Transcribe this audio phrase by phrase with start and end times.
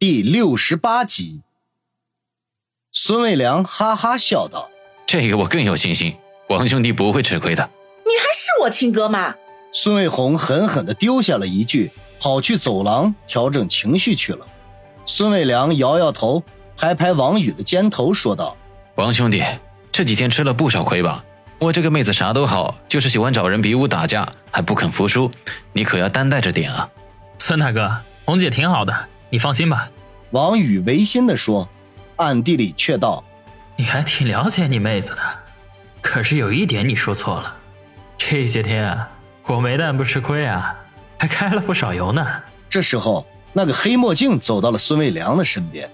[0.00, 1.42] 第六十八集，
[2.90, 4.70] 孙卫良哈哈笑道
[5.04, 6.16] ：“这个我更有信心，
[6.48, 7.68] 王兄弟不会吃亏的。
[8.06, 9.34] 你还是我亲哥吗？”
[9.74, 14.46] 孙卫红狠狠的丢下了一句，跑去走廊调整情绪去了。
[15.04, 16.42] 孙卫良摇摇头，
[16.78, 18.56] 拍拍王宇的肩头，说道
[18.96, 19.44] ：“王兄弟，
[19.92, 21.22] 这几天吃了不少亏吧？
[21.58, 25.30] 我这个妹子啥都好，就是喜欢找人比武打架，还不肯服输，
[25.74, 26.88] 你可要担待着点啊。”
[27.36, 27.94] 孙大哥，
[28.24, 29.08] 红姐挺好的。
[29.32, 29.88] 你放心吧，
[30.30, 31.68] 王宇违心的说，
[32.16, 33.22] 暗地里却道
[33.76, 35.20] ：“你还挺了解你妹子的，
[36.00, 37.56] 可是有一点你说错了，
[38.18, 39.08] 这些天啊
[39.46, 40.76] 我没但不吃亏啊，
[41.16, 42.26] 还开了不少油呢。”
[42.68, 45.88] 这时候，那个黑墨镜走到了孙卫良的身边，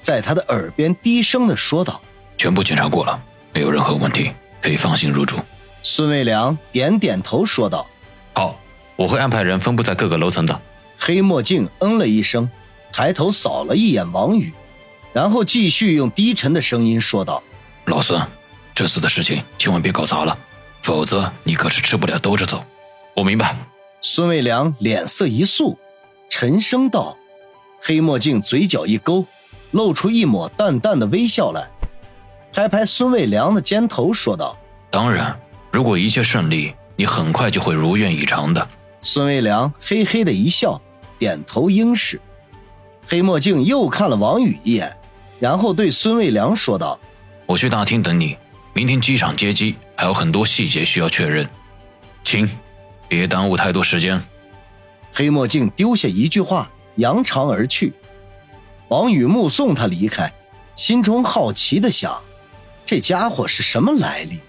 [0.00, 2.00] 在他的耳边低声的说道
[2.38, 3.20] ：“全部检查过了，
[3.52, 4.32] 没有任何问题，
[4.62, 5.36] 可以放心入住。”
[5.82, 7.84] 孙卫良点点头说道
[8.34, 8.56] ：“好，
[8.94, 10.60] 我会安排人分布在各个楼层的。”
[10.98, 12.48] 黑墨镜嗯了一声。
[12.92, 14.52] 抬头扫了一眼王宇，
[15.12, 17.42] 然后继续用低沉的声音说道
[17.86, 18.20] ：“老孙，
[18.74, 20.36] 这次的事情千万别搞砸了，
[20.82, 22.64] 否则你可是吃不了兜着走。”
[23.14, 23.56] 我明白。
[24.02, 25.78] 孙卫良脸色一肃，
[26.28, 27.16] 沉声道
[27.80, 29.26] ：“黑墨镜嘴角一勾，
[29.72, 31.68] 露出一抹淡淡的微笑来，
[32.52, 34.56] 拍拍孙卫良的肩头说道
[34.90, 35.38] ：‘当然，
[35.72, 38.68] 如果一切顺利，你很快就会如愿以偿的。’”
[39.02, 40.80] 孙卫良嘿嘿的一笑，
[41.18, 42.20] 点头应是。
[43.08, 44.96] 黑墨镜又看了王宇一眼，
[45.38, 46.98] 然后对孙卫良说道
[47.46, 48.36] ：“我去大厅等你。
[48.72, 51.48] 明天机场接机还有很多细节需要确认，
[52.24, 52.48] 请
[53.08, 54.20] 别耽误太多时间。”
[55.14, 57.92] 黑墨镜丢下一句话，扬长而去。
[58.88, 60.30] 王宇目送他离开，
[60.74, 62.20] 心中好奇的想：
[62.84, 64.40] 这家伙是什么来历？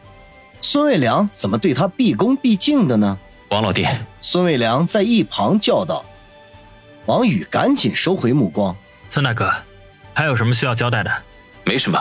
[0.61, 3.17] 孙卫良怎么对他毕恭毕敬的呢？
[3.49, 3.85] 王老弟，
[4.19, 6.03] 孙卫良在一旁叫道。
[7.07, 8.75] 王宇赶紧收回目光。
[9.09, 9.49] 孙大哥，
[10.13, 11.11] 还有什么需要交代的？
[11.63, 11.97] 没什么，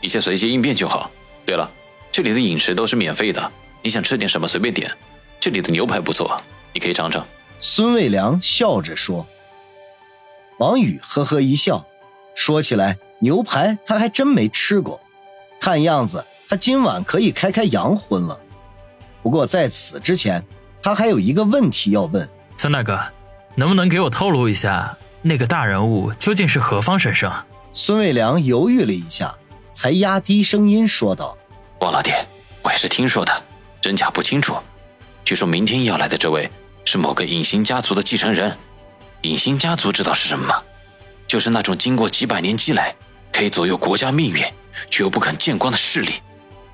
[0.00, 1.10] 一切随机应变就好。
[1.44, 1.68] 对了，
[2.12, 4.88] 这里的饮食都是免费的，你想吃点什么随便点。
[5.40, 6.40] 这里的牛排不错，
[6.72, 7.26] 你可以尝尝。
[7.58, 9.26] 孙卫良笑着说。
[10.58, 11.84] 王宇呵呵一笑，
[12.36, 15.00] 说起来牛排他还真没吃过，
[15.60, 18.38] 看样子他今晚可以开开洋荤了。
[19.20, 20.40] 不过在此之前，
[20.80, 23.00] 他还有一个问题要问孙大哥。
[23.56, 27.32] 能不能给我透露一下，那个大人物究竟是何方神圣？
[27.72, 29.34] 孙卫良犹豫了一下，
[29.72, 31.36] 才压低声音说道
[31.80, 32.12] ：“王老弟，
[32.62, 33.42] 我也是听说的，
[33.80, 34.56] 真假不清楚。
[35.24, 36.50] 据说明天要来的这位
[36.84, 38.56] 是某个隐形家族的继承人。
[39.22, 40.62] 隐形家族知道是什么吗？
[41.26, 42.94] 就是那种经过几百年积累，
[43.32, 44.42] 可以左右国家命运
[44.90, 46.14] 却又不肯见光的势力。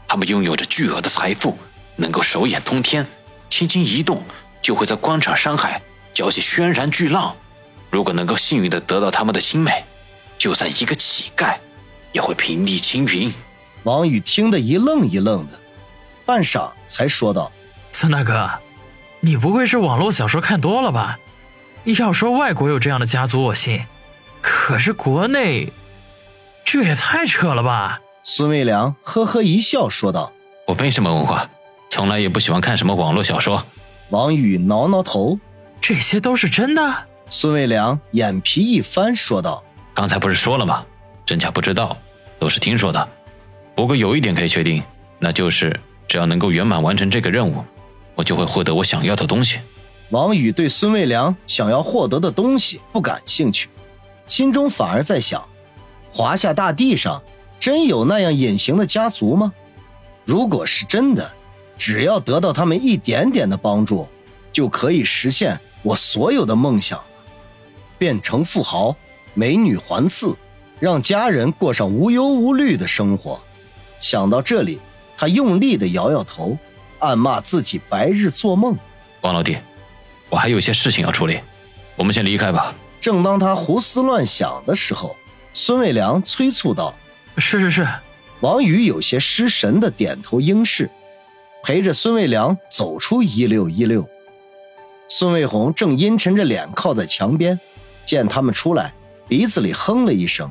[0.08, 1.56] 他们拥有着巨额的财富，
[1.96, 3.06] 能够手眼通天，
[3.48, 4.24] 轻轻一动
[4.60, 5.80] 就会在官场山海。”
[6.20, 7.34] 搅起轩然巨浪，
[7.91, 9.82] 如果能够幸运的得到他们的青睐，
[10.36, 11.56] 就算一个乞丐，
[12.12, 13.32] 也会平地青云。
[13.84, 15.58] 王宇听得一愣一愣的，
[16.26, 17.50] 半晌才说道
[17.91, 18.50] ：“孙大哥，
[19.20, 21.19] 你不会是网络小说看多了吧？
[21.84, 23.87] 要说外国有这样的家族，我信，
[24.42, 25.72] 可是国内，
[26.66, 30.34] 这也太扯了吧？”孙卫良呵呵一笑说道
[30.69, 31.48] ：“我没什么文化，
[31.88, 33.64] 从来也不喜欢看什么网络小说。”
[34.10, 35.38] 王宇挠挠头。
[35.90, 36.96] 这些都是真的。
[37.30, 39.60] 孙卫良眼皮一翻，说道
[39.92, 40.86] ：“刚才不是说了吗？
[41.26, 41.96] 真假不知道，
[42.38, 43.08] 都是听说的。
[43.74, 44.80] 不过有一点可以确定，
[45.18, 47.64] 那就是只要能够圆满完成这个任务，
[48.14, 49.58] 我就会获得我想要的东西。”
[50.10, 53.68] 王宇对孙卫良想要获得的东西不感兴趣，
[54.28, 55.44] 心中反而在想：
[56.12, 57.20] 华夏大地上
[57.58, 59.52] 真有那样隐形的家族吗？
[60.24, 61.32] 如果是真的，
[61.76, 64.06] 只要得到他们一点点的帮助，
[64.53, 65.59] 就可以实现。
[65.83, 67.00] 我所有的梦想，
[67.99, 68.94] 变成富豪，
[69.33, 70.37] 美女环伺，
[70.78, 73.41] 让家人过上无忧无虑的生活。
[73.99, 74.78] 想到这里，
[75.16, 76.59] 他用力的摇摇头，
[76.99, 78.77] 暗骂自己白日做梦。
[79.22, 79.56] 王老弟，
[80.28, 81.41] 我还有些事情要处理，
[81.97, 82.75] 我们先离开吧。
[83.00, 85.17] 正当他胡思乱想的时候，
[85.55, 86.94] 孙卫良催促道
[87.38, 87.88] ：“是是是。”
[88.41, 90.91] 王宇有些失神的点头应是，
[91.62, 94.06] 陪着孙卫良走出一六一六。
[95.12, 97.58] 孙卫红正阴沉着脸靠在墙边，
[98.04, 98.94] 见他们出来，
[99.26, 100.48] 鼻子里哼了一声。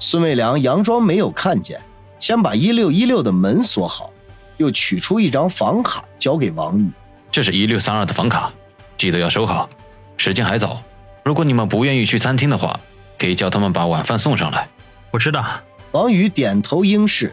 [0.00, 1.80] 孙卫良佯装没有看见，
[2.18, 4.10] 先把一六一六的门锁好，
[4.56, 6.90] 又取出一张房卡交给王宇
[7.30, 8.52] ：“这是一六三二的房卡，
[8.98, 9.70] 记得要收好。
[10.16, 10.82] 时间还早，
[11.22, 12.78] 如果你们不愿意去餐厅的话，
[13.16, 14.68] 可以叫他们把晚饭送上来。”
[15.12, 15.44] 我知道。
[15.92, 17.32] 王宇点头应是。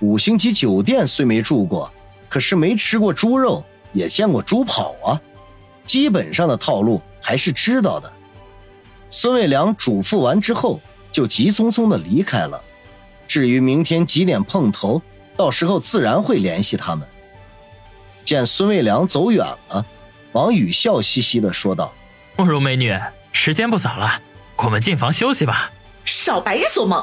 [0.00, 1.92] 五星级酒店虽没住过，
[2.30, 3.62] 可是没吃过猪肉，
[3.92, 5.20] 也见过猪跑啊。
[5.88, 8.12] 基本上的套路还是知道的。
[9.08, 10.78] 孙卫良嘱咐完之后，
[11.10, 12.62] 就急匆匆的离开了。
[13.26, 15.00] 至于明天几点碰头，
[15.34, 17.08] 到时候自然会联系他们。
[18.22, 19.86] 见孙卫良走远了，
[20.32, 21.94] 王宇笑嘻嘻的说道
[22.36, 22.94] ：“慕容美女，
[23.32, 24.20] 时间不早了，
[24.58, 25.72] 我们进房休息吧。”
[26.04, 27.02] 少白日做梦！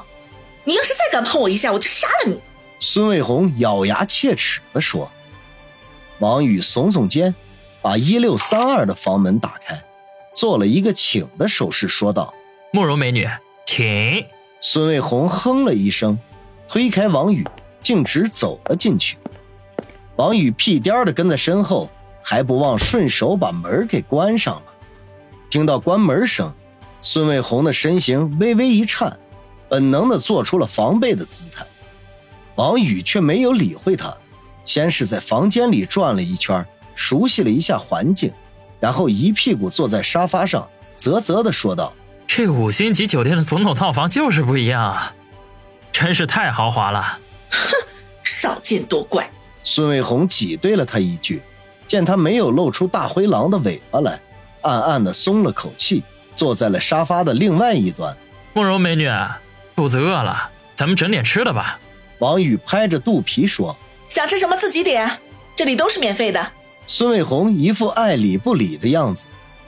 [0.63, 2.39] 你要是再敢碰我一下，我就杀了你！
[2.79, 5.11] 孙卫红咬牙切齿的说。
[6.19, 7.35] 王宇耸耸肩，
[7.85, 9.79] 把一六三二的房门打开。
[10.33, 12.33] 做了一个请的手势，说道
[12.73, 13.29] ：“慕容美女，
[13.63, 14.25] 请。”
[14.59, 16.17] 孙卫红哼了一声，
[16.67, 17.45] 推开王宇，
[17.83, 19.19] 径直走了进去。
[20.15, 21.87] 王宇屁颠的跟在身后，
[22.23, 24.63] 还不忘顺手把门给关上了。
[25.51, 26.51] 听到关门声，
[27.03, 29.15] 孙卫红的身形微微一颤，
[29.69, 31.63] 本能的做出了防备的姿态。
[32.55, 34.11] 王宇却没有理会他，
[34.65, 38.31] 先是在房间里转了一圈，熟悉了一下环境。
[38.79, 41.93] 然后一屁股坐在沙发上，啧啧的说道
[42.27, 45.13] ：“这五星级酒店的总统套房就是不一样啊，
[45.91, 47.01] 真是太豪华了。”
[47.49, 47.59] 哼，
[48.23, 49.29] 少见多怪。
[49.63, 51.41] 孙卫红挤兑了他一句，
[51.87, 54.19] 见他没有露出大灰狼的尾巴来，
[54.61, 56.03] 暗暗的松了口气，
[56.35, 58.15] 坐在了沙发的另外一端。
[58.53, 59.09] 慕容美女，
[59.75, 61.79] 肚子饿了，咱们整点吃的吧。
[62.19, 63.75] 王宇拍着肚皮说
[64.07, 65.19] ：“想吃什么自己点，
[65.55, 66.51] 这里都是免费的。”
[66.87, 69.25] 孙卫红一副爱理不理的样子，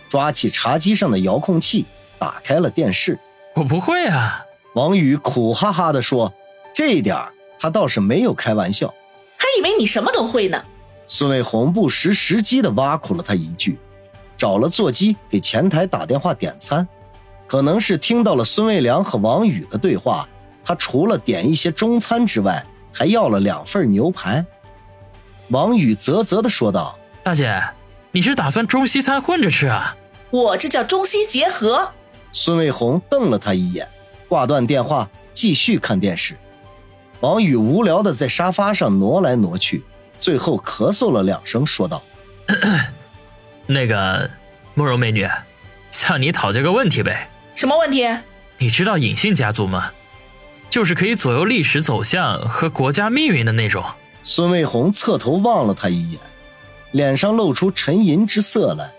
[0.08, 1.86] 抓起茶几上的遥控器，
[2.20, 3.18] 打开了电视。
[3.56, 4.44] 我不会啊！
[4.76, 6.32] 王宇苦哈哈地说
[6.74, 7.18] ：“这一点
[7.60, 8.94] 他倒是没有开玩笑，
[9.36, 10.64] 还以为你什么都会呢。”
[11.08, 13.80] 孙卫红不失时机地挖苦了他一句，
[14.38, 16.88] 找了座机给前台打电话点餐。
[17.48, 20.28] 可能是听到了孙卫良和王宇的对话，
[20.64, 24.46] 他除了点一些中餐之外，还要了两份牛排。
[25.50, 26.97] 王宇啧啧地说道。
[27.28, 27.62] 大姐，
[28.14, 29.98] 你是打算中西餐混着吃啊？
[30.30, 31.92] 我这叫中西结合。
[32.32, 33.86] 孙卫红瞪了他一眼，
[34.30, 36.38] 挂断电话，继续看电视。
[37.20, 39.84] 王宇无聊的在沙发上挪来挪去，
[40.18, 42.02] 最后咳嗽了两声，说道
[43.68, 44.30] ：“那个
[44.74, 45.28] 慕容美女，
[45.92, 47.30] 向你讨教个问题呗。
[47.56, 48.08] 什么问题？
[48.58, 49.92] 你知道隐姓家族吗？
[50.70, 53.84] 就是可以左右历史走向和国家命运的那种。”
[54.24, 56.22] 孙卫红侧头望了他一眼。
[56.92, 58.94] 脸上露出沉吟之色来，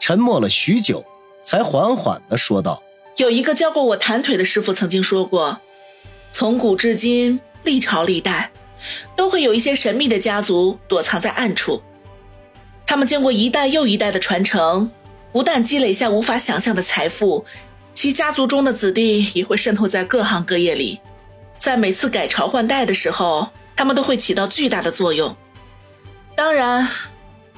[0.00, 1.04] 沉默了许久，
[1.42, 2.82] 才缓缓地说道
[3.18, 5.60] ：“有一个教过我弹腿的师傅曾经说过，
[6.32, 8.50] 从古至今，历朝历代，
[9.14, 11.82] 都会有一些神秘的家族躲藏在暗处。
[12.86, 14.90] 他们经过一代又一代的传承，
[15.30, 17.44] 不但积累下无法想象的财富，
[17.92, 20.98] 其家族中的子弟也会渗透在各行各业里，
[21.58, 25.36] 在每次改朝换代的时候，他们都会起到巨大的作用。
[26.34, 26.88] 当然。”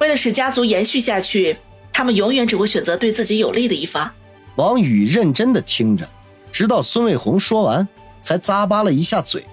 [0.00, 1.58] 为了使家族延续下去，
[1.92, 4.10] 他们永远只会选择对自己有利的一方。
[4.56, 6.08] 王宇认真的听着，
[6.50, 7.86] 直到孙卫红说完，
[8.22, 9.44] 才咂巴了一下嘴，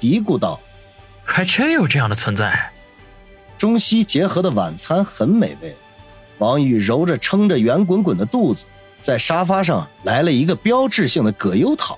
[0.00, 0.60] 嘀咕道
[1.22, 2.72] ：“还真有这样的存在。”
[3.56, 5.74] 中西结合的晚餐很美味。
[6.38, 8.66] 王宇揉着撑着圆滚滚的肚子，
[9.00, 11.96] 在沙发上来了一个标志性的葛优躺，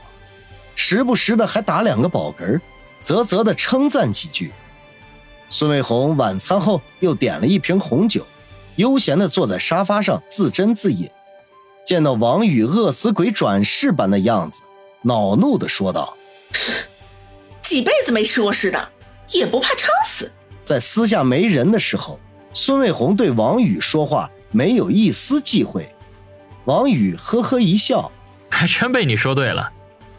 [0.77, 2.61] 时不时的还打两个饱嗝，
[3.03, 4.53] 啧啧的称赞几句。
[5.49, 8.27] 孙卫红晚餐后又点了一瓶红酒，
[8.77, 11.09] 悠闲地坐在沙发上自斟自饮。
[11.85, 14.63] 见到王宇饿死鬼转世般的样子，
[15.03, 16.17] 恼怒地说道
[17.61, 18.89] ：“几辈子没吃过似的，
[19.31, 20.33] 也不怕撑死。”
[20.65, 22.19] 在私下没人的时候，
[22.55, 25.95] 孙卫红对王宇说话没有一丝忌讳。
[26.65, 28.11] 王宇呵呵一笑
[28.51, 29.71] ：“还真被你说对了，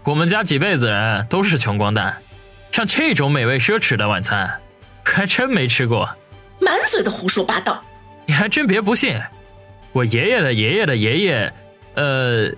[0.03, 2.17] 我们家几辈子人都是穷光蛋，
[2.72, 4.62] 像这种美味奢侈的晚餐。”
[5.05, 6.09] 还真没吃过，
[6.59, 7.81] 满嘴的胡说八道。
[8.25, 9.17] 你还真别不信，
[9.93, 11.53] 我爷爷的爷爷的爷爷，
[11.93, 12.51] 呃，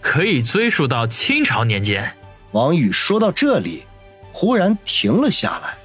[0.00, 2.14] 可以追溯到清朝年间。
[2.52, 3.84] 王宇说到这里，
[4.32, 5.76] 忽然停了下来。